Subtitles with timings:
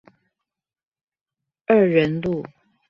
[1.67, 2.43] 二仁路